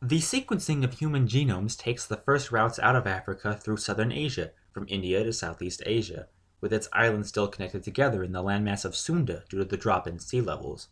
The 0.00 0.20
sequencing 0.20 0.84
of 0.84 0.94
human 0.94 1.26
genomes 1.26 1.76
takes 1.76 2.06
the 2.06 2.16
first 2.16 2.52
routes 2.52 2.78
out 2.78 2.94
of 2.94 3.06
Africa 3.06 3.58
through 3.60 3.78
southern 3.78 4.12
Asia, 4.12 4.52
from 4.72 4.86
India 4.88 5.24
to 5.24 5.32
Southeast 5.32 5.82
Asia, 5.84 6.28
with 6.60 6.72
its 6.72 6.88
islands 6.92 7.28
still 7.28 7.48
connected 7.48 7.82
together 7.82 8.22
in 8.22 8.32
the 8.32 8.42
landmass 8.42 8.84
of 8.84 8.94
Sunda 8.94 9.44
due 9.48 9.58
to 9.58 9.64
the 9.64 9.76
drop 9.76 10.06
in 10.06 10.18
sea 10.18 10.40
levels. 10.40 10.88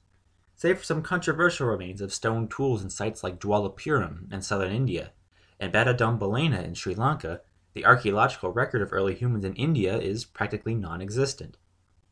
Save 0.57 0.79
for 0.79 0.85
some 0.85 1.03
controversial 1.03 1.69
remains 1.69 2.01
of 2.01 2.13
stone 2.13 2.49
tools 2.49 2.83
in 2.83 2.91
sites 2.91 3.23
like 3.23 3.39
Jwalapuram 3.39 4.33
in 4.33 4.43
southern 4.43 4.73
India 4.73 5.13
and 5.59 5.73
Batadombalena 5.73 6.65
in 6.65 6.75
Sri 6.75 6.95
Lanka, 6.95 7.41
the 7.75 7.85
archaeological 7.85 8.53
record 8.53 8.83
of 8.83 8.93
early 8.93 9.15
humans 9.15 9.45
in 9.45 9.54
India 9.54 9.97
is 9.99 10.25
practically 10.25 10.75
non 10.75 11.01
existent. 11.01 11.57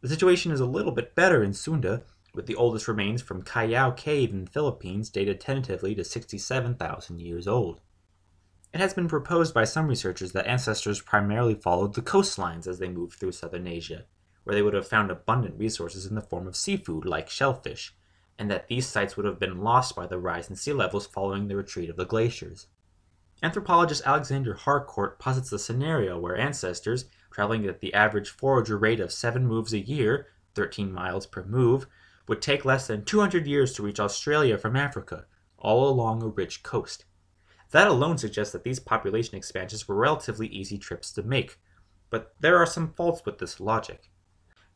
The 0.01 0.09
situation 0.09 0.53
is 0.53 0.61
a 0.61 0.67
little 0.67 0.93
bit 0.93 1.15
better 1.15 1.43
in 1.43 1.55
Sunda, 1.55 2.03
with 2.35 2.46
the 2.46 2.57
oldest 2.57 2.89
remains 2.89 3.23
from 3.23 3.43
Callao 3.43 3.93
Cave 3.93 4.32
in 4.32 4.45
the 4.45 4.50
Philippines 4.50 5.09
dated 5.09 5.41
tentatively 5.41 5.95
to 5.95 6.05
67,000 6.05 7.21
years 7.21 7.46
old. 7.46 7.80
It 8.72 8.81
has 8.81 8.93
been 8.93 9.07
proposed 9.07 9.54
by 9.54 9.64
some 9.64 9.86
researchers 9.86 10.32
that 10.32 10.49
ancestors 10.49 11.00
primarily 11.00 11.54
followed 11.54 11.95
the 11.95 12.03
coastlines 12.03 12.67
as 12.67 12.81
they 12.81 12.89
moved 12.89 13.21
through 13.21 13.32
southern 13.32 13.68
Asia, 13.68 14.07
where 14.43 14.54
they 14.54 14.62
would 14.62 14.75
have 14.75 14.89
found 14.89 15.11
abundant 15.12 15.57
resources 15.57 16.07
in 16.07 16.17
the 16.17 16.21
form 16.21 16.49
of 16.49 16.57
seafood 16.57 17.04
like 17.04 17.31
shellfish, 17.31 17.95
and 18.37 18.51
that 18.51 18.67
these 18.67 18.87
sites 18.87 19.17
would 19.17 19.26
have 19.26 19.39
been 19.39 19.61
lost 19.61 19.95
by 19.95 20.09
the 20.09 20.18
rise 20.18 20.51
in 20.51 20.57
sea 20.57 20.73
levels 20.73 21.07
following 21.07 21.46
the 21.46 21.54
retreat 21.54 21.89
of 21.89 21.96
the 21.96 22.04
glaciers. 22.04 22.67
Anthropologist 23.45 24.03
Alexander 24.04 24.54
Harcourt 24.54 25.21
posits 25.21 25.53
a 25.53 25.59
scenario 25.59 26.18
where 26.18 26.37
ancestors, 26.37 27.04
traveling 27.31 27.67
at 27.67 27.81
the 27.81 27.95
average 27.95 28.31
forager 28.31 28.76
rate 28.76 29.01
of 29.01 29.12
7 29.12 29.46
moves 29.46 29.73
a 29.73 29.79
year, 29.79 30.26
13 30.57 30.93
miles 30.93 31.26
per 31.26 31.45
move, 31.45 31.87
would 32.27 32.41
take 32.41 32.64
less 32.64 32.87
than 32.87 33.05
200 33.05 33.47
years 33.47 33.73
to 33.75 33.83
reach 33.83 34.01
Australia 34.01 34.56
from 34.59 34.77
Africa, 34.77 35.27
all 35.59 35.89
along 35.89 36.23
a 36.23 36.28
rich 36.28 36.62
coast. 36.62 37.05
That 37.70 37.89
alone 37.89 38.19
suggests 38.19 38.53
that 38.53 38.65
these 38.65 38.81
population 38.81 39.37
expansions 39.37 39.89
were 39.89 39.97
relatively 39.97 40.47
easy 40.47 40.79
trips 40.79 41.13
to 41.13 41.23
make, 41.23 41.59
but 42.11 42.35
there 42.41 42.57
are 42.57 42.67
some 42.67 42.93
faults 42.93 43.23
with 43.27 43.39
this 43.39 43.59
logic. 43.61 44.11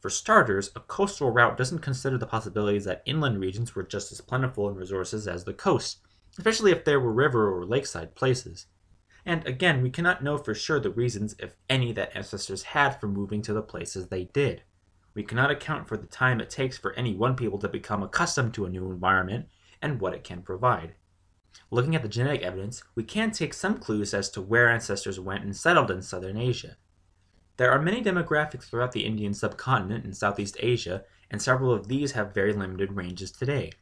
For 0.00 0.11
starters, 0.11 0.70
a 0.77 0.81
coastal 0.81 1.31
route 1.31 1.56
doesn't 1.56 1.81
consider 1.81 2.19
the 2.19 2.27
possibilities 2.27 2.84
that 2.84 3.03
inland 3.05 3.41
regions 3.41 3.75
were 3.75 3.83
just 3.83 4.12
as 4.12 4.20
plentiful 4.20 4.69
in 4.69 4.77
resources 4.77 5.27
as 5.27 5.44
the 5.44 5.53
coast, 5.53 5.98
especially 6.37 6.70
if 6.70 6.84
there 6.84 7.00
were 7.00 7.12
river 7.12 7.53
or 7.53 7.65
lakeside 7.65 8.15
places. 8.15 8.67
And 9.25 9.47
again, 9.47 9.83
we 9.83 9.91
cannot 9.91 10.22
know 10.22 10.39
for 10.39 10.55
sure 10.55 10.81
the 10.81 10.91
reasons, 10.91 11.34
if 11.39 11.56
any, 11.69 11.92
that 11.92 12.17
ancestors 12.17 12.62
had 12.62 13.00
for 13.00 13.09
moving 13.09 13.42
to 13.42 13.53
the 13.53 13.62
places 13.62 14.06
they 14.09 14.25
did. 14.25 14.62
We 15.19 15.24
cannot 15.24 15.50
account 15.50 15.88
for 15.88 15.97
the 15.97 16.06
time 16.06 16.41
it 16.41 16.48
takes 16.48 16.78
for 16.78 16.92
any 16.92 17.12
one 17.12 17.34
people 17.34 17.58
to 17.58 17.69
become 17.69 18.05
accustomed 18.05 18.55
to 18.55 18.66
a 18.66 18.70
new 18.70 18.88
environment 18.88 19.48
and 19.83 20.00
what 20.00 20.14
it 20.14 20.22
can 20.22 20.42
provide. 20.42 20.94
Looking 21.72 21.97
at 21.97 22.02
the 22.02 22.08
genetic 22.08 22.42
evidence, 22.42 22.84
we 22.94 23.02
can 23.02 23.33
take 23.33 23.52
some 23.52 23.78
clues 23.80 24.14
as 24.14 24.30
to 24.30 24.41
where 24.41 24.70
ancestors 24.70 25.19
went 25.19 25.42
and 25.42 25.56
settled 25.56 25.91
in 25.91 26.02
southern 26.02 26.36
Asia. 26.36 26.77
There 27.56 27.72
are 27.72 27.83
many 27.83 28.00
demographics 28.00 28.70
throughout 28.70 28.92
the 28.92 29.05
Indian 29.05 29.34
subcontinent 29.34 30.05
and 30.05 30.16
Southeast 30.16 30.56
Asia, 30.60 31.02
and 31.32 31.42
several 31.42 31.72
of 31.72 31.88
these 31.88 32.12
have 32.12 32.32
very 32.32 32.53
limited 32.53 32.92
ranges 32.92 33.32
today. 33.32 33.72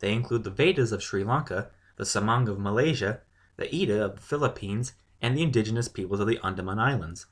They 0.00 0.12
include 0.12 0.42
the 0.42 0.50
Veddas 0.50 0.90
of 0.90 1.04
Sri 1.04 1.22
Lanka, 1.22 1.70
the 1.98 2.04
Semang 2.04 2.48
of 2.48 2.58
Malaysia, 2.58 3.20
the 3.58 3.72
Aeta 3.72 4.06
of 4.06 4.16
the 4.16 4.22
Philippines, 4.22 4.94
and 5.22 5.36
the 5.36 5.44
indigenous 5.44 5.86
peoples 5.86 6.18
of 6.18 6.26
the 6.26 6.40
Andaman 6.42 6.80
Islands. 6.80 7.26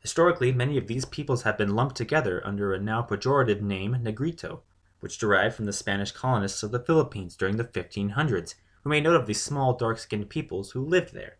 Historically, 0.00 0.50
many 0.50 0.78
of 0.78 0.86
these 0.86 1.04
peoples 1.04 1.42
have 1.42 1.58
been 1.58 1.76
lumped 1.76 1.94
together 1.94 2.40
under 2.46 2.72
a 2.72 2.80
now 2.80 3.02
pejorative 3.02 3.60
name, 3.60 3.98
Negrito, 4.02 4.62
which 5.00 5.18
derived 5.18 5.54
from 5.54 5.66
the 5.66 5.72
Spanish 5.72 6.10
colonists 6.10 6.62
of 6.62 6.70
the 6.70 6.80
Philippines 6.80 7.36
during 7.36 7.58
the 7.58 7.64
1500s, 7.64 8.54
who 8.82 8.90
made 8.90 9.04
note 9.04 9.16
of 9.16 9.26
these 9.26 9.42
small 9.42 9.74
dark-skinned 9.74 10.30
peoples 10.30 10.70
who 10.70 10.82
lived 10.82 11.12
there. 11.12 11.36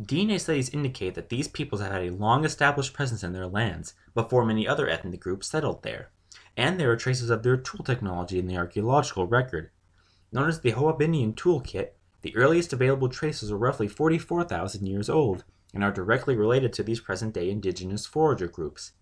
DNA 0.00 0.40
studies 0.40 0.70
indicate 0.70 1.14
that 1.14 1.28
these 1.28 1.46
peoples 1.46 1.80
have 1.80 1.92
had 1.92 2.02
a 2.02 2.10
long 2.10 2.44
established 2.44 2.92
presence 2.92 3.22
in 3.22 3.32
their 3.32 3.46
lands 3.46 3.94
before 4.14 4.44
many 4.44 4.66
other 4.66 4.88
ethnic 4.88 5.20
groups 5.20 5.46
settled 5.46 5.82
there, 5.84 6.10
and 6.56 6.78
there 6.78 6.90
are 6.90 6.96
traces 6.96 7.30
of 7.30 7.44
their 7.44 7.56
tool 7.56 7.84
technology 7.84 8.40
in 8.40 8.46
the 8.46 8.56
archaeological 8.56 9.26
record. 9.26 9.70
Known 10.32 10.48
as 10.48 10.60
the 10.60 10.72
Hoabinhian 10.72 11.36
tool 11.36 11.60
kit, 11.60 11.96
the 12.22 12.36
earliest 12.36 12.72
available 12.72 13.08
traces 13.08 13.52
are 13.52 13.56
roughly 13.56 13.86
44,000 13.86 14.86
years 14.86 15.08
old 15.08 15.44
and 15.74 15.84
are 15.84 15.92
directly 15.92 16.36
related 16.36 16.72
to 16.72 16.82
these 16.82 17.00
present-day 17.00 17.50
indigenous 17.50 18.06
forager 18.06 18.48
groups. 18.48 18.92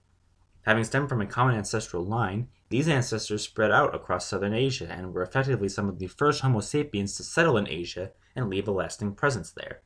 Having 0.63 0.85
stemmed 0.85 1.09
from 1.09 1.21
a 1.21 1.27
common 1.27 1.55
ancestral 1.55 2.05
line, 2.05 2.49
these 2.71 2.89
ancestors 2.89 3.43
spread 3.43 3.71
out 3.71 3.95
across 3.95 4.27
southern 4.27 4.53
Asia 4.53 4.91
and 4.91 5.15
were 5.15 5.23
effectively 5.23 5.69
some 5.69 5.89
of 5.89 6.01
the 6.01 6.09
first 6.09 6.41
Homo 6.41 6.61
sapiens 6.61 7.17
to 7.17 7.23
settle 7.23 7.57
in 7.57 7.69
Asia 7.69 8.11
and 8.35 8.51
leave 8.51 8.67
a 8.67 8.73
lasting 8.73 9.15
presence 9.15 9.53
there. 9.53 9.83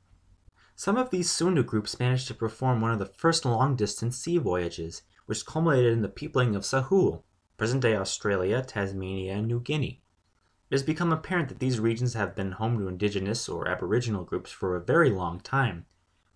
Some 0.74 0.96
of 0.96 1.10
these 1.10 1.30
Sunda 1.30 1.62
groups 1.62 2.00
managed 2.00 2.26
to 2.28 2.34
perform 2.34 2.80
one 2.80 2.92
of 2.92 2.98
the 2.98 3.04
first 3.04 3.44
long-distance 3.44 4.16
sea 4.16 4.38
voyages, 4.38 5.02
which 5.26 5.44
culminated 5.44 5.92
in 5.92 6.00
the 6.00 6.08
peopling 6.08 6.56
of 6.56 6.62
Sahul, 6.62 7.24
present-day 7.58 7.94
Australia, 7.94 8.62
Tasmania, 8.62 9.34
and 9.34 9.46
New 9.46 9.60
Guinea. 9.60 10.02
It 10.70 10.74
has 10.74 10.82
become 10.82 11.12
apparent 11.12 11.50
that 11.50 11.58
these 11.58 11.78
regions 11.78 12.14
have 12.14 12.34
been 12.34 12.52
home 12.52 12.78
to 12.78 12.88
indigenous 12.88 13.50
or 13.50 13.69
aboriginal 13.69 14.24
groups 14.24 14.50
for 14.50 14.74
a 14.74 14.82
very 14.82 15.10
long 15.10 15.40
time, 15.40 15.84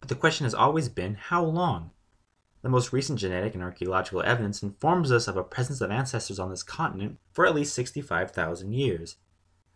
but 0.04 0.10
the 0.10 0.20
question 0.20 0.44
has 0.44 0.53
always 0.53 0.91
been 0.91 1.15
how 1.15 1.42
long? 1.42 1.91
The 2.60 2.69
most 2.69 2.92
recent 2.92 3.19
genetic 3.19 3.54
and 3.54 3.62
archaeological 3.62 4.20
evidence 4.22 4.62
informs 4.62 5.10
us 5.10 5.26
of 5.26 5.38
a 5.38 5.42
presence 5.42 5.81
of 5.81 5.91
ancestors 5.91 6.38
on 6.38 6.50
this 6.50 6.62
continent 6.62 7.16
for 7.32 7.47
at 7.47 7.54
least 7.54 7.75
65,000 7.75 8.75
years. 8.75 9.16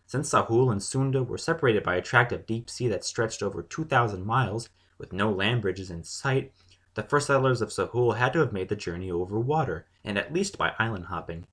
Since 0.05 0.29
Sahul 0.29 0.71
and 0.71 0.83
Sunda 0.83 1.23
were 1.23 1.39
separated 1.39 1.81
by 1.81 1.95
a 1.95 2.03
tract 2.03 2.31
of 2.31 2.45
deep 2.45 2.69
sea 2.69 2.87
that 2.89 3.03
stretched 3.03 3.41
over 3.41 3.63
2,000 3.63 4.23
miles, 4.23 4.69
with 4.99 5.13
no 5.13 5.31
land 5.31 5.63
bridges 5.63 5.89
in 5.89 6.03
sight, 6.03 6.53
the 6.93 7.01
first 7.01 7.25
settlers 7.25 7.63
of 7.63 7.69
Sahul 7.69 8.17
had 8.17 8.31
to 8.33 8.39
have 8.39 8.53
made 8.53 8.69
the 8.69 8.75
journey 8.75 9.09
over 9.09 9.39
water, 9.39 9.87
and 10.03 10.15
at 10.15 10.31
least 10.31 10.59
by 10.59 10.75
island 10.77 11.05
hopping. 11.05 11.47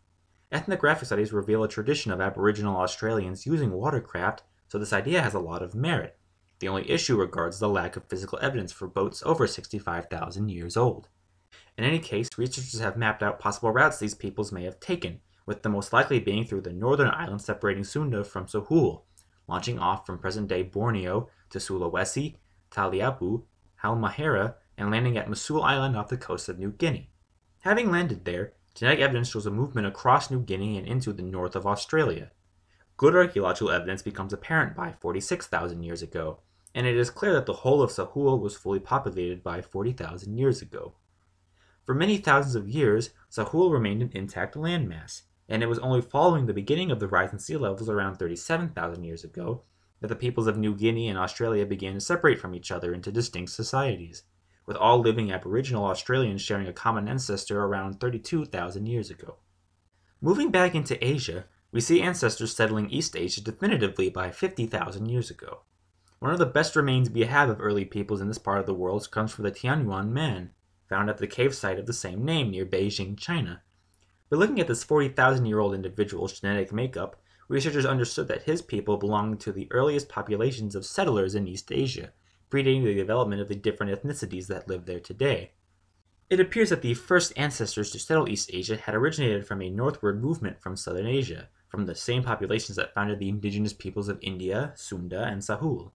Ethnographic 0.53 1.07
studies 1.07 1.33
reveal 1.33 1.65
a 1.65 1.69
tradition 1.69 2.13
of 2.13 2.21
Aboriginal 2.21 2.77
Australians 2.77 3.47
using 3.47 3.71
watercraft, 3.71 4.43
so 4.69 4.79
this 4.79 4.93
idea 4.93 5.23
has 5.23 5.33
a 5.33 5.41
lot 5.41 5.63
of 5.63 5.75
merit. 5.75 6.19
The 6.59 6.69
only 6.69 6.91
issue 6.91 7.17
regards 7.17 7.59
the 7.59 7.69
lack 7.69 7.97
of 7.97 8.09
physical 8.09 8.39
evidence 8.41 8.73
for 8.73 8.89
boats 8.89 9.23
over 9.27 9.47
65,000 9.47 10.49
years 10.49 10.77
old. 10.77 11.09
In 11.77 11.85
any 11.85 11.99
case, 11.99 12.31
researchers 12.39 12.81
have 12.81 12.97
mapped 12.97 13.23
out 13.23 13.39
possible 13.39 13.71
routes 13.71 13.99
these 13.99 14.15
peoples 14.15 14.53
may 14.53 14.65
have 14.65 14.81
taken, 14.81 15.21
with 15.45 15.63
the 15.63 15.69
most 15.69 15.93
likely 15.93 16.19
being 16.19 16.45
through 16.45 16.63
the 16.63 16.73
northern 16.73 17.11
island 17.11 17.43
separating 17.43 17.85
Sunda 17.85 18.25
from 18.25 18.47
Sahul, 18.47 19.03
launching 19.47 19.79
off 19.79 20.07
from 20.07 20.19
present-day 20.19 20.63
Borneo 20.63 21.29
to 21.51 21.59
Sulawesi, 21.59 22.37
Taliabu, 22.71 23.43
Halmahera, 23.83 24.55
and 24.79 24.91
landing 24.91 25.19
at 25.19 25.29
Misool 25.29 25.63
Island 25.63 25.97
off 25.97 26.09
the 26.09 26.17
coast 26.17 26.49
of 26.49 26.59
New 26.59 26.71
Guinea. 26.73 27.11
Having 27.61 27.91
landed 27.91 28.25
there, 28.25 28.55
genetic 28.75 29.01
evidence 29.01 29.29
shows 29.31 29.47
a 29.47 29.51
movement 29.51 29.87
across 29.87 30.31
New 30.31 30.41
Guinea 30.41 30.79
and 30.79 30.87
into 30.87 31.13
the 31.13 31.23
north 31.23 31.55
of 31.55 31.67
Australia. 31.67 32.31
Good 32.97 33.15
archaeological 33.15 33.71
evidence 33.71 34.01
becomes 34.01 34.33
apparent 34.33 34.75
by 34.75 34.95
46,000 35.01 35.83
years 35.83 36.01
ago, 36.01 36.41
and 36.77 36.87
it 36.87 36.95
is 36.95 37.09
clear 37.09 37.33
that 37.33 37.47
the 37.47 37.55
whole 37.55 37.81
of 37.81 37.91
Sahul 37.91 38.39
was 38.39 38.55
fully 38.55 38.79
populated 38.79 39.43
by 39.43 39.63
40,000 39.63 40.37
years 40.37 40.61
ago. 40.61 40.93
For 41.87 41.95
many 41.95 42.19
thousands 42.19 42.55
of 42.55 42.69
years, 42.69 43.11
Sahul 43.31 43.73
remained 43.73 44.03
an 44.03 44.11
intact 44.13 44.57
landmass, 44.57 45.23
and 45.49 45.63
it 45.63 45.71
was 45.71 45.79
only 45.79 46.03
following 46.03 46.45
the 46.45 46.53
beginning 46.53 46.91
of 46.91 47.01
the 47.01 47.09
rise 47.09 47.33
in 47.33 47.39
sea 47.39 47.57
levels 47.57 47.89
around 47.89 48.17
37,000 48.17 49.05
years 49.05 49.25
ago 49.25 49.63
that 50.01 50.09
the 50.09 50.15
peoples 50.15 50.47
of 50.47 50.59
New 50.59 50.75
Guinea 50.75 51.09
and 51.09 51.19
Australia 51.19 51.65
began 51.65 51.95
to 51.95 52.01
separate 52.01 52.39
from 52.39 52.55
each 52.55 52.71
other 52.71 52.93
into 52.93 53.11
distinct 53.11 53.53
societies, 53.53 54.25
with 54.67 54.77
all 54.77 54.99
living 54.99 55.33
Aboriginal 55.33 55.87
Australians 55.87 56.43
sharing 56.43 56.67
a 56.67 56.75
common 56.75 57.09
ancestor 57.09 57.65
around 57.65 58.01
32,000 58.01 58.85
years 58.85 59.09
ago. 59.09 59.37
Moving 60.21 60.51
back 60.51 60.75
into 60.75 61.03
Asia, 61.03 61.47
we 61.73 61.81
see 61.81 62.03
ancestors 62.03 62.55
settling 62.55 62.91
East 62.91 63.17
Asia 63.17 63.41
definitively 63.41 64.11
by 64.11 64.31
50,000 64.31 65.07
years 65.07 65.31
ago. 65.31 65.63
One 66.19 66.33
of 66.33 66.39
the 66.39 66.47
best 66.47 66.75
remains 66.75 67.11
we 67.11 67.21
have 67.23 67.51
of 67.51 67.61
early 67.61 67.85
peoples 67.85 68.21
in 68.21 68.29
this 68.29 68.39
part 68.39 68.59
of 68.59 68.67
the 68.67 68.75
world 68.75 69.11
comes 69.11 69.33
from 69.33 69.45
the 69.45 69.53
Tianyuan 69.53 70.09
man, 70.09 70.51
found 70.89 71.11
at 71.11 71.19
the 71.19 71.27
cave 71.27 71.55
site 71.55 71.79
of 71.79 71.87
the 71.87 71.93
same 71.93 72.25
name 72.25 72.51
near 72.51 72.65
Beijing, 72.65 73.19
China, 73.19 73.63
by 74.29 74.37
looking 74.39 74.59
at 74.59 74.67
this 74.67 74.83
40,000 74.83 75.47
year 75.47 75.61
old 75.61 75.75
individual's 75.75 76.41
genetic 76.41 76.73
makeup, 76.73 77.21
researchers 77.49 77.87
understood 77.87 78.27
that 78.29 78.43
his 78.43 78.61
people 78.61 78.97
belonged 78.97 79.39
to 79.41 79.53
the 79.53 79.69
earliest 79.71 80.09
populations 80.09 80.75
of 80.75 80.85
settlers 80.85 81.37
in 81.37 81.47
East 81.47 81.71
Asia, 81.71 82.13
predating 82.51 82.83
the 82.83 82.95
development 82.95 83.41
of 83.41 83.49
the 83.49 83.55
different 83.55 83.93
ethnicities 83.93 84.49
that 84.49 84.67
live 84.69 84.87
there 84.87 84.99
today. 84.99 85.53
It 86.29 86.41
appears 86.41 86.71
that 86.71 86.83
the 86.83 86.95
first 86.95 87.33
ancestors 87.37 87.93
to 87.93 88.01
settle 88.01 88.29
East 88.29 88.51
Asia 88.53 88.77
had 88.77 88.97
originated 88.97 89.47
from 89.47 89.63
a 89.63 89.71
northward 89.71 90.21
movement 90.21 90.61
from 90.61 90.77
southern 90.77 91.07
Asia, 91.07 91.49
from 91.69 91.87
the 91.87 91.95
same 91.95 92.25
populations 92.25 92.75
that 92.77 92.95
founded 92.95 93.21
the 93.21 93.29
indigenous 93.29 93.73
peoples 93.73 94.09
of 94.09 94.19
India, 94.23 94.73
Sunda, 94.75 95.23
and 95.23 95.43
Sahul. 95.43 95.93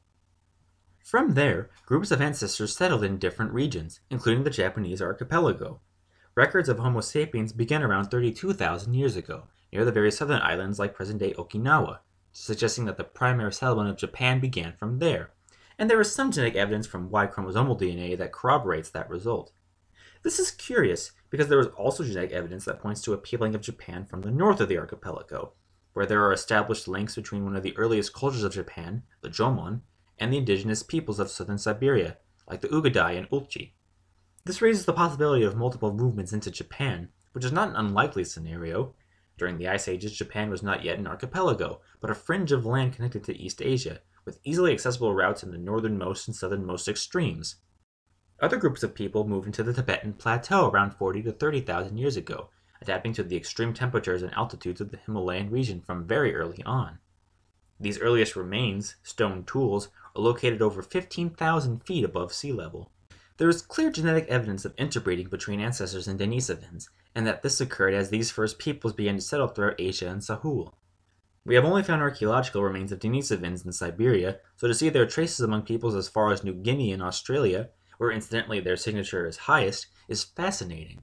From 1.03 1.33
there, 1.33 1.69
groups 1.85 2.11
of 2.11 2.21
ancestors 2.21 2.75
settled 2.75 3.03
in 3.03 3.17
different 3.17 3.53
regions, 3.53 3.99
including 4.09 4.43
the 4.43 4.49
Japanese 4.49 5.01
archipelago, 5.01 5.81
Records 6.33 6.69
of 6.69 6.79
Homo 6.79 7.01
sapiens 7.01 7.51
begin 7.51 7.83
around 7.83 8.05
32,000 8.05 8.93
years 8.93 9.17
ago, 9.17 9.47
near 9.73 9.83
the 9.83 9.91
very 9.91 10.09
southern 10.11 10.41
islands 10.41 10.79
like 10.79 10.95
present-day 10.95 11.33
Okinawa, 11.33 11.99
suggesting 12.31 12.85
that 12.85 12.95
the 12.95 13.03
primary 13.03 13.51
settlement 13.51 13.89
of 13.89 13.97
Japan 13.97 14.39
began 14.39 14.71
from 14.71 14.99
there, 14.99 15.31
and 15.77 15.89
there 15.89 15.99
is 15.99 16.15
some 16.15 16.31
genetic 16.31 16.55
evidence 16.55 16.87
from 16.87 17.09
Y 17.09 17.27
chromosomal 17.27 17.77
DNA 17.77 18.17
that 18.17 18.31
corroborates 18.31 18.89
that 18.91 19.09
result. 19.09 19.51
This 20.23 20.39
is 20.39 20.51
curious 20.51 21.11
because 21.29 21.49
there 21.49 21.59
is 21.59 21.67
also 21.75 22.05
genetic 22.05 22.31
evidence 22.31 22.63
that 22.63 22.79
points 22.79 23.01
to 23.01 23.13
a 23.13 23.17
peopling 23.17 23.53
of 23.53 23.61
Japan 23.61 24.05
from 24.05 24.21
the 24.21 24.31
north 24.31 24.61
of 24.61 24.69
the 24.69 24.77
archipelago, 24.77 25.51
where 25.91 26.05
there 26.05 26.23
are 26.23 26.31
established 26.31 26.87
links 26.87 27.15
between 27.15 27.43
one 27.43 27.57
of 27.57 27.63
the 27.63 27.75
earliest 27.75 28.13
cultures 28.13 28.43
of 28.43 28.53
Japan, 28.53 29.03
the 29.19 29.29
Jomon, 29.29 29.81
and 30.21 30.31
the 30.31 30.37
indigenous 30.37 30.83
peoples 30.83 31.19
of 31.19 31.31
southern 31.31 31.57
Siberia, 31.57 32.17
like 32.47 32.61
the 32.61 32.67
Ugadai 32.67 33.17
and 33.17 33.27
Ulchi. 33.31 33.73
This 34.45 34.61
raises 34.61 34.85
the 34.85 34.93
possibility 34.93 35.43
of 35.43 35.57
multiple 35.57 35.91
movements 35.91 36.31
into 36.31 36.51
Japan, 36.51 37.09
which 37.31 37.43
is 37.43 37.51
not 37.51 37.69
an 37.69 37.75
unlikely 37.75 38.23
scenario. 38.23 38.93
During 39.37 39.57
the 39.57 39.67
Ice 39.67 39.87
Ages, 39.87 40.15
Japan 40.15 40.51
was 40.51 40.61
not 40.61 40.83
yet 40.83 40.99
an 40.99 41.07
archipelago, 41.07 41.81
but 41.99 42.11
a 42.11 42.15
fringe 42.15 42.51
of 42.51 42.67
land 42.67 42.93
connected 42.93 43.23
to 43.23 43.37
East 43.37 43.63
Asia, 43.63 44.01
with 44.23 44.39
easily 44.43 44.71
accessible 44.71 45.15
routes 45.15 45.41
in 45.41 45.51
the 45.51 45.57
northernmost 45.57 46.27
and 46.27 46.35
southernmost 46.35 46.87
extremes. 46.87 47.55
Other 48.39 48.57
groups 48.57 48.83
of 48.83 48.93
people 48.93 49.27
moved 49.27 49.47
into 49.47 49.63
the 49.63 49.73
Tibetan 49.73 50.13
Plateau 50.13 50.69
around 50.69 50.91
40 50.91 51.23
to 51.23 51.31
30,000 51.31 51.97
years 51.97 52.15
ago, 52.15 52.49
adapting 52.79 53.13
to 53.13 53.23
the 53.23 53.37
extreme 53.37 53.73
temperatures 53.73 54.21
and 54.21 54.33
altitudes 54.35 54.81
of 54.81 54.91
the 54.91 54.97
Himalayan 54.97 55.49
region 55.49 55.81
from 55.81 56.05
very 56.05 56.35
early 56.35 56.61
on. 56.63 56.99
These 57.79 57.99
earliest 57.99 58.35
remains, 58.35 58.97
stone 59.01 59.43
tools, 59.43 59.89
located 60.15 60.61
over 60.61 60.81
15,000 60.81 61.85
feet 61.85 62.03
above 62.03 62.33
sea 62.33 62.51
level. 62.51 62.91
There 63.37 63.49
is 63.49 63.61
clear 63.61 63.89
genetic 63.89 64.27
evidence 64.27 64.65
of 64.65 64.73
interbreeding 64.77 65.29
between 65.29 65.59
ancestors 65.59 66.07
and 66.07 66.19
Denisovans, 66.19 66.89
and 67.15 67.25
that 67.25 67.41
this 67.41 67.59
occurred 67.59 67.93
as 67.93 68.09
these 68.09 68.29
first 68.29 68.59
peoples 68.59 68.93
began 68.93 69.15
to 69.15 69.21
settle 69.21 69.47
throughout 69.47 69.79
Asia 69.79 70.07
and 70.09 70.21
Sahul. 70.21 70.73
We 71.43 71.55
have 71.55 71.65
only 71.65 71.81
found 71.81 72.01
archaeological 72.01 72.63
remains 72.63 72.91
of 72.91 72.99
Denisovans 72.99 73.65
in 73.65 73.71
Siberia, 73.71 74.39
so 74.57 74.67
to 74.67 74.75
see 74.75 74.89
their 74.89 75.07
traces 75.07 75.39
among 75.39 75.63
peoples 75.63 75.95
as 75.95 76.07
far 76.07 76.31
as 76.31 76.43
New 76.43 76.53
Guinea 76.53 76.91
and 76.91 77.01
Australia, 77.01 77.69
where 77.97 78.11
incidentally 78.11 78.59
their 78.59 78.77
signature 78.77 79.25
is 79.25 79.37
highest, 79.37 79.87
is 80.07 80.23
fascinating. 80.23 81.01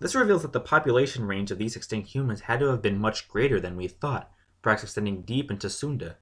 This 0.00 0.14
reveals 0.14 0.42
that 0.42 0.52
the 0.52 0.60
population 0.60 1.24
range 1.26 1.50
of 1.50 1.56
these 1.56 1.76
extinct 1.76 2.08
humans 2.08 2.40
had 2.40 2.60
to 2.60 2.66
have 2.66 2.82
been 2.82 2.98
much 2.98 3.26
greater 3.26 3.58
than 3.58 3.76
we 3.76 3.88
thought, 3.88 4.30
perhaps 4.60 4.82
extending 4.82 5.22
deep 5.22 5.50
into 5.50 5.70
Sunda. 5.70 6.18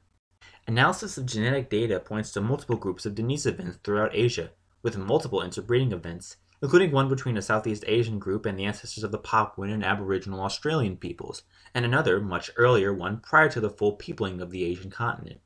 Analysis 0.68 1.18
of 1.18 1.26
genetic 1.26 1.68
data 1.68 1.98
points 1.98 2.30
to 2.30 2.40
multiple 2.40 2.76
groups 2.76 3.04
of 3.04 3.16
Denisovans 3.16 3.82
throughout 3.82 4.14
Asia, 4.14 4.52
with 4.80 4.96
multiple 4.96 5.42
interbreeding 5.42 5.90
events, 5.90 6.36
including 6.62 6.92
one 6.92 7.08
between 7.08 7.36
a 7.36 7.42
Southeast 7.42 7.84
Asian 7.88 8.20
group 8.20 8.46
and 8.46 8.56
the 8.56 8.64
ancestors 8.64 9.02
of 9.02 9.10
the 9.10 9.18
Papuan 9.18 9.70
and 9.70 9.84
Aboriginal 9.84 10.40
Australian 10.40 10.96
peoples, 10.96 11.42
and 11.74 11.84
another, 11.84 12.20
much 12.20 12.52
earlier 12.56 12.94
one 12.94 13.18
prior 13.18 13.48
to 13.48 13.60
the 13.60 13.68
full 13.68 13.94
peopling 13.94 14.40
of 14.40 14.50
the 14.50 14.62
Asian 14.64 14.88
continent. 14.88 15.40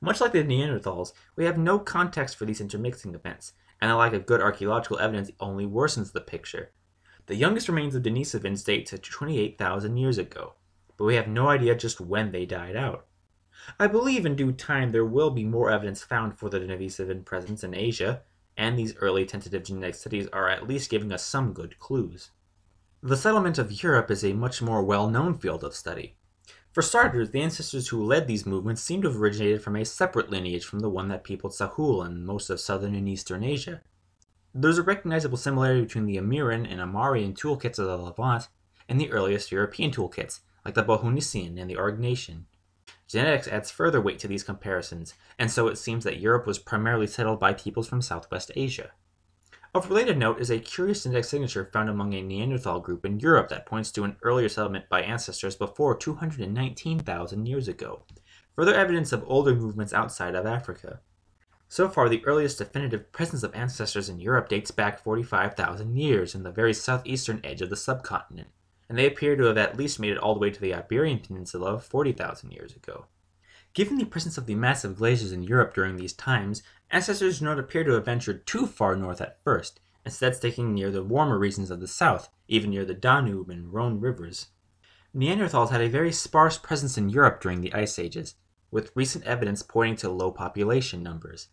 Much 0.00 0.20
like 0.20 0.30
the 0.30 0.44
Neanderthals, 0.44 1.12
we 1.34 1.44
have 1.44 1.58
no 1.58 1.80
context 1.80 2.36
for 2.36 2.44
these 2.44 2.60
intermixing 2.60 3.16
events, 3.16 3.54
and 3.80 3.90
the 3.90 3.96
lack 3.96 4.12
of 4.12 4.24
good 4.24 4.40
archaeological 4.40 5.00
evidence 5.00 5.32
only 5.40 5.66
worsens 5.66 6.12
the 6.12 6.20
picture. 6.20 6.70
The 7.26 7.34
youngest 7.34 7.68
remains 7.68 7.96
of 7.96 8.04
Denisovans 8.04 8.64
date 8.64 8.86
to 8.86 8.98
28,000 8.98 9.96
years 9.96 10.16
ago, 10.16 10.54
but 10.96 11.06
we 11.06 11.16
have 11.16 11.26
no 11.26 11.48
idea 11.48 11.74
just 11.74 12.00
when 12.00 12.30
they 12.30 12.46
died 12.46 12.76
out. 12.76 13.07
I 13.78 13.86
believe 13.86 14.24
in 14.24 14.36
due 14.36 14.52
time 14.52 14.92
there 14.92 15.04
will 15.04 15.30
be 15.30 15.44
more 15.44 15.70
evidence 15.70 16.02
found 16.02 16.38
for 16.38 16.48
the 16.48 16.60
Denisovan 16.60 17.24
presence 17.24 17.64
in 17.64 17.74
Asia, 17.74 18.22
and 18.56 18.78
these 18.78 18.96
early 18.96 19.24
tentative 19.24 19.64
genetic 19.64 19.94
studies 19.94 20.28
are 20.32 20.48
at 20.48 20.66
least 20.66 20.90
giving 20.90 21.12
us 21.12 21.24
some 21.24 21.52
good 21.52 21.78
clues. 21.78 22.30
The 23.02 23.16
settlement 23.16 23.58
of 23.58 23.82
Europe 23.82 24.10
is 24.10 24.24
a 24.24 24.32
much 24.32 24.60
more 24.60 24.82
well 24.82 25.08
known 25.08 25.38
field 25.38 25.62
of 25.62 25.74
study. 25.74 26.16
For 26.72 26.82
starters, 26.82 27.30
the 27.30 27.40
ancestors 27.40 27.88
who 27.88 28.02
led 28.02 28.26
these 28.26 28.46
movements 28.46 28.82
seem 28.82 29.02
to 29.02 29.08
have 29.08 29.20
originated 29.20 29.62
from 29.62 29.76
a 29.76 29.84
separate 29.84 30.30
lineage 30.30 30.64
from 30.64 30.80
the 30.80 30.90
one 30.90 31.08
that 31.08 31.24
peopled 31.24 31.52
Sahul 31.52 32.04
and 32.04 32.26
most 32.26 32.50
of 32.50 32.60
southern 32.60 32.94
and 32.94 33.08
eastern 33.08 33.42
Asia. 33.42 33.82
There's 34.54 34.78
a 34.78 34.82
recognizable 34.82 35.36
similarity 35.36 35.82
between 35.82 36.06
the 36.06 36.16
Emiran 36.16 36.70
and 36.70 36.80
Ahmarian 36.80 37.34
toolkits 37.34 37.78
of 37.78 37.86
the 37.86 37.96
Levant 37.96 38.48
and 38.88 39.00
the 39.00 39.10
earliest 39.12 39.52
European 39.52 39.90
toolkits, 39.90 40.40
like 40.64 40.74
the 40.74 40.82
Bohunician 40.82 41.58
and 41.58 41.70
the 41.70 41.76
Aurignacian. 41.76 42.46
Genetics 43.08 43.48
adds 43.48 43.70
further 43.70 44.02
weight 44.02 44.18
to 44.18 44.28
these 44.28 44.44
comparisons, 44.44 45.14
and 45.38 45.50
so 45.50 45.66
it 45.66 45.78
seems 45.78 46.04
that 46.04 46.20
Europe 46.20 46.46
was 46.46 46.58
primarily 46.58 47.06
settled 47.06 47.40
by 47.40 47.54
peoples 47.54 47.88
from 47.88 48.02
Southwest 48.02 48.52
Asia. 48.54 48.90
Of 49.74 49.88
related 49.88 50.18
note 50.18 50.40
is 50.40 50.50
a 50.50 50.58
curious 50.58 51.04
genetic 51.04 51.24
signature 51.24 51.70
found 51.72 51.88
among 51.88 52.12
a 52.12 52.22
Neanderthal 52.22 52.80
group 52.80 53.06
in 53.06 53.18
Europe 53.18 53.48
that 53.48 53.64
points 53.64 53.90
to 53.92 54.04
an 54.04 54.16
earlier 54.22 54.48
settlement 54.50 54.90
by 54.90 55.00
ancestors 55.00 55.56
before 55.56 55.96
219,000 55.96 57.46
years 57.46 57.66
ago, 57.66 58.02
further 58.54 58.74
evidence 58.74 59.10
of 59.10 59.24
older 59.26 59.54
movements 59.54 59.94
outside 59.94 60.34
of 60.34 60.44
Africa. 60.44 61.00
So 61.66 61.88
far, 61.88 62.10
the 62.10 62.24
earliest 62.26 62.58
definitive 62.58 63.10
presence 63.12 63.42
of 63.42 63.54
ancestors 63.54 64.10
in 64.10 64.20
Europe 64.20 64.50
dates 64.50 64.70
back 64.70 65.02
45,000 65.02 65.96
years 65.96 66.34
in 66.34 66.42
the 66.42 66.52
very 66.52 66.74
southeastern 66.74 67.40
edge 67.42 67.62
of 67.62 67.70
the 67.70 67.76
subcontinent 67.76 68.48
and 68.88 68.96
they 68.96 69.06
appear 69.06 69.36
to 69.36 69.44
have 69.44 69.58
at 69.58 69.76
least 69.76 70.00
made 70.00 70.12
it 70.12 70.18
all 70.18 70.34
the 70.34 70.40
way 70.40 70.50
to 70.50 70.60
the 70.60 70.74
Iberian 70.74 71.18
Peninsula 71.18 71.78
40,000 71.78 72.50
years 72.50 72.74
ago. 72.74 73.06
Given 73.74 73.98
the 73.98 74.06
presence 74.06 74.38
of 74.38 74.46
the 74.46 74.54
massive 74.54 74.96
glaciers 74.96 75.32
in 75.32 75.42
Europe 75.42 75.74
during 75.74 75.96
these 75.96 76.14
times, 76.14 76.62
ancestors 76.90 77.38
do 77.38 77.44
not 77.44 77.58
appear 77.58 77.84
to 77.84 77.92
have 77.92 78.06
ventured 78.06 78.46
too 78.46 78.66
far 78.66 78.96
north 78.96 79.20
at 79.20 79.42
first, 79.44 79.78
instead 80.04 80.34
sticking 80.34 80.74
near 80.74 80.90
the 80.90 81.04
warmer 81.04 81.38
regions 81.38 81.70
of 81.70 81.80
the 81.80 81.86
south, 81.86 82.30
even 82.48 82.70
near 82.70 82.84
the 82.84 82.94
Danube 82.94 83.50
and 83.50 83.72
Rhone 83.72 84.00
rivers. 84.00 84.46
Neanderthals 85.14 85.70
had 85.70 85.80
a 85.80 85.88
very 85.88 86.12
sparse 86.12 86.56
presence 86.58 86.96
in 86.96 87.10
Europe 87.10 87.40
during 87.40 87.60
the 87.60 87.74
Ice 87.74 87.98
Ages, 87.98 88.34
with 88.70 88.92
recent 88.94 89.24
evidence 89.24 89.62
pointing 89.62 89.96
to 89.96 90.10
low 90.10 90.30
population 90.30 91.02
numbers. 91.02 91.48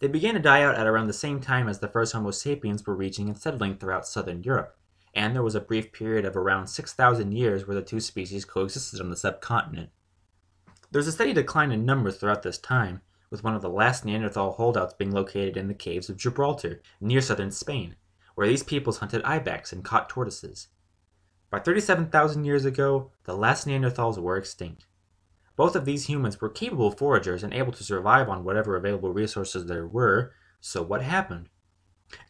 They 0.00 0.08
began 0.08 0.34
to 0.34 0.40
die 0.40 0.62
out 0.62 0.74
at 0.74 0.86
around 0.86 1.06
the 1.06 1.12
same 1.12 1.40
time 1.40 1.68
as 1.68 1.78
the 1.78 1.88
first 1.88 2.12
Homo 2.12 2.32
sapiens 2.32 2.84
were 2.84 2.96
reaching 2.96 3.28
and 3.28 3.38
settling 3.38 3.76
throughout 3.76 4.06
southern 4.06 4.42
Europe, 4.42 4.76
and 5.14 5.34
there 5.34 5.42
was 5.42 5.54
a 5.54 5.60
brief 5.60 5.92
period 5.92 6.24
of 6.24 6.36
around 6.36 6.68
6,000 6.68 7.32
years 7.32 7.66
where 7.66 7.74
the 7.74 7.82
two 7.82 8.00
species 8.00 8.44
coexisted 8.44 9.00
on 9.00 9.10
the 9.10 9.16
subcontinent. 9.16 9.90
There 10.90 10.98
was 10.98 11.08
a 11.08 11.12
steady 11.12 11.32
decline 11.32 11.72
in 11.72 11.84
numbers 11.84 12.16
throughout 12.16 12.42
this 12.42 12.58
time, 12.58 13.02
with 13.30 13.42
one 13.42 13.54
of 13.54 13.62
the 13.62 13.70
last 13.70 14.04
Neanderthal 14.04 14.52
holdouts 14.52 14.94
being 14.94 15.10
located 15.10 15.56
in 15.56 15.68
the 15.68 15.74
caves 15.74 16.10
of 16.10 16.18
Gibraltar, 16.18 16.82
near 17.00 17.20
southern 17.20 17.50
Spain, 17.50 17.96
where 18.34 18.46
these 18.46 18.62
peoples 18.62 18.98
hunted 18.98 19.22
ibex 19.22 19.72
and 19.72 19.84
caught 19.84 20.08
tortoises. 20.08 20.68
By 21.50 21.58
37,000 21.58 22.44
years 22.44 22.64
ago, 22.64 23.10
the 23.24 23.36
last 23.36 23.66
Neanderthals 23.66 24.18
were 24.18 24.36
extinct. 24.36 24.86
Both 25.56 25.76
of 25.76 25.84
these 25.84 26.08
humans 26.08 26.40
were 26.40 26.48
capable 26.48 26.90
foragers 26.90 27.42
and 27.42 27.52
able 27.52 27.72
to 27.72 27.84
survive 27.84 28.28
on 28.28 28.44
whatever 28.44 28.76
available 28.76 29.12
resources 29.12 29.66
there 29.66 29.86
were, 29.86 30.32
so 30.60 30.82
what 30.82 31.02
happened? 31.02 31.48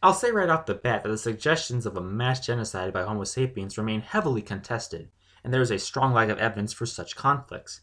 I'll 0.01 0.13
say 0.13 0.31
right 0.31 0.49
off 0.49 0.65
the 0.65 0.73
bat 0.75 1.03
that 1.03 1.09
the 1.09 1.17
suggestions 1.17 1.85
of 1.85 1.97
a 1.97 2.01
mass 2.01 2.45
genocide 2.45 2.93
by 2.93 3.03
Homo 3.03 3.23
sapiens 3.23 3.77
remain 3.77 4.01
heavily 4.01 4.41
contested, 4.41 5.09
and 5.43 5.53
there 5.53 5.61
is 5.61 5.71
a 5.71 5.79
strong 5.79 6.13
lack 6.13 6.29
of 6.29 6.37
evidence 6.37 6.73
for 6.73 6.85
such 6.85 7.15
conflicts. 7.15 7.81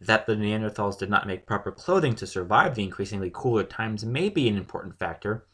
That 0.00 0.26
the 0.26 0.34
Neanderthals 0.34 0.98
did 0.98 1.10
not 1.10 1.26
make 1.26 1.46
proper 1.46 1.72
clothing 1.72 2.14
to 2.16 2.26
survive 2.26 2.74
the 2.74 2.84
increasingly 2.84 3.30
cooler 3.32 3.64
times 3.64 4.04
may 4.04 4.28
be 4.28 4.48
an 4.48 4.56
important 4.56 4.98
factor, 4.98 5.46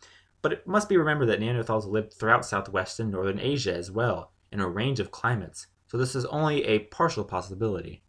but 0.42 0.52
it 0.52 0.66
must 0.66 0.88
be 0.88 0.96
remembered 0.96 1.28
that 1.28 1.40
Neanderthals 1.40 1.86
lived 1.86 2.12
throughout 2.12 2.44
southwest 2.44 3.00
and 3.00 3.10
northern 3.10 3.38
Asia 3.38 3.74
as 3.74 3.90
well, 3.90 4.32
in 4.52 4.60
a 4.60 4.68
range 4.68 5.00
of 5.00 5.10
climates, 5.10 5.68
so 5.86 5.96
this 5.96 6.14
is 6.14 6.24
only 6.26 6.64
a 6.64 6.80
partial 6.80 7.24
possibility. 7.24 8.02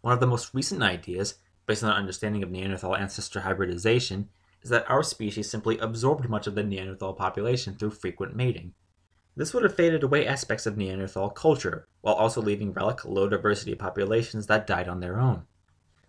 One 0.00 0.14
of 0.14 0.20
the 0.20 0.26
most 0.26 0.54
recent 0.54 0.82
ideas, 0.82 1.36
based 1.66 1.84
on 1.84 1.90
our 1.90 1.98
understanding 1.98 2.42
of 2.42 2.50
Neanderthal 2.50 2.96
ancestor 2.96 3.40
hybridization, 3.40 4.30
is 4.62 4.70
that 4.70 4.88
our 4.90 5.02
species 5.02 5.50
simply 5.50 5.78
absorbed 5.78 6.28
much 6.28 6.46
of 6.46 6.54
the 6.54 6.62
Neanderthal 6.62 7.14
population 7.14 7.74
through 7.74 7.90
frequent 7.90 8.34
mating. 8.34 8.74
This 9.36 9.54
would 9.54 9.62
have 9.62 9.76
faded 9.76 10.02
away 10.02 10.26
aspects 10.26 10.66
of 10.66 10.76
Neanderthal 10.76 11.30
culture, 11.30 11.86
while 12.00 12.14
also 12.14 12.42
leaving 12.42 12.72
relic, 12.72 13.04
low 13.04 13.28
diversity 13.28 13.74
populations 13.76 14.48
that 14.48 14.66
died 14.66 14.88
on 14.88 15.00
their 15.00 15.20
own. 15.20 15.44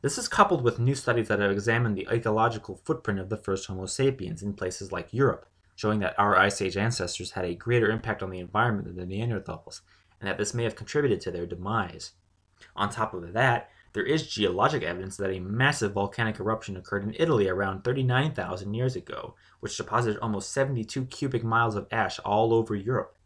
This 0.01 0.17
is 0.17 0.27
coupled 0.27 0.63
with 0.63 0.79
new 0.79 0.95
studies 0.95 1.27
that 1.27 1.39
have 1.39 1.51
examined 1.51 1.95
the 1.95 2.07
ecological 2.11 2.81
footprint 2.85 3.19
of 3.19 3.29
the 3.29 3.37
first 3.37 3.67
Homo 3.67 3.85
sapiens 3.85 4.41
in 4.41 4.53
places 4.53 4.91
like 4.91 5.13
Europe, 5.13 5.45
showing 5.75 5.99
that 5.99 6.17
our 6.17 6.35
Ice 6.37 6.61
Age 6.61 6.77
ancestors 6.77 7.31
had 7.31 7.45
a 7.45 7.53
greater 7.53 7.91
impact 7.91 8.23
on 8.23 8.29
the 8.29 8.39
environment 8.39 8.87
than 8.87 9.09
the 9.09 9.15
Neanderthals, 9.15 9.81
and 10.19 10.27
that 10.27 10.37
this 10.37 10.53
may 10.53 10.63
have 10.63 10.75
contributed 10.75 11.21
to 11.21 11.31
their 11.31 11.45
demise. 11.45 12.13
On 12.75 12.89
top 12.89 13.13
of 13.13 13.33
that, 13.33 13.69
there 13.93 14.05
is 14.05 14.27
geologic 14.27 14.83
evidence 14.83 15.17
that 15.17 15.31
a 15.31 15.39
massive 15.39 15.93
volcanic 15.93 16.39
eruption 16.39 16.77
occurred 16.77 17.03
in 17.03 17.15
Italy 17.17 17.47
around 17.47 17.83
39,000 17.83 18.73
years 18.73 18.95
ago, 18.95 19.35
which 19.59 19.77
deposited 19.77 20.19
almost 20.19 20.53
72 20.53 21.05
cubic 21.05 21.43
miles 21.43 21.75
of 21.75 21.87
ash 21.91 22.19
all 22.19 22.53
over 22.53 22.75
Europe. 22.75 23.17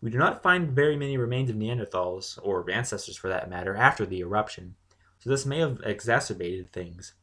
We 0.00 0.10
do 0.10 0.18
not 0.18 0.42
find 0.42 0.70
very 0.70 0.96
many 0.96 1.16
remains 1.16 1.50
of 1.50 1.56
Neanderthals, 1.56 2.38
or 2.42 2.68
ancestors 2.70 3.16
for 3.16 3.28
that 3.28 3.50
matter, 3.50 3.74
after 3.74 4.06
the 4.06 4.20
eruption, 4.20 4.76
so 5.18 5.30
this 5.30 5.46
may 5.46 5.58
have 5.58 5.80
exacerbated 5.84 6.72
things. 6.72 7.14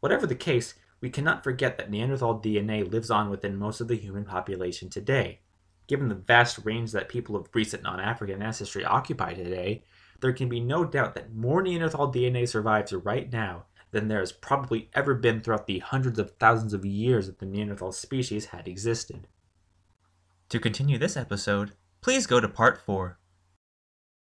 Whatever 0.00 0.26
the 0.26 0.34
case, 0.34 0.74
we 1.00 1.10
cannot 1.10 1.42
forget 1.42 1.76
that 1.76 1.90
Neanderthal 1.90 2.40
DNA 2.40 2.88
lives 2.88 3.10
on 3.10 3.30
within 3.30 3.56
most 3.56 3.80
of 3.80 3.88
the 3.88 3.96
human 3.96 4.24
population 4.24 4.88
today. 4.88 5.40
Given 5.86 6.08
the 6.08 6.14
vast 6.14 6.64
range 6.64 6.92
that 6.92 7.08
people 7.08 7.36
of 7.36 7.48
recent 7.52 7.82
non 7.82 8.00
African 8.00 8.40
ancestry 8.40 8.84
occupy 8.84 9.34
today, 9.34 9.82
there 10.24 10.32
can 10.32 10.48
be 10.48 10.58
no 10.58 10.86
doubt 10.86 11.14
that 11.14 11.34
more 11.34 11.60
Neanderthal 11.60 12.10
DNA 12.10 12.48
survives 12.48 12.94
right 12.94 13.30
now 13.30 13.66
than 13.90 14.08
there 14.08 14.20
has 14.20 14.32
probably 14.32 14.88
ever 14.94 15.14
been 15.14 15.42
throughout 15.42 15.66
the 15.66 15.80
hundreds 15.80 16.18
of 16.18 16.30
thousands 16.38 16.72
of 16.72 16.82
years 16.82 17.26
that 17.26 17.40
the 17.40 17.44
Neanderthal 17.44 17.92
species 17.92 18.46
had 18.46 18.66
existed. 18.66 19.28
To 20.48 20.58
continue 20.58 20.96
this 20.96 21.18
episode, 21.18 21.72
please 22.00 22.26
go 22.26 22.40
to 22.40 22.48
part 22.48 22.80
4. 22.80 23.18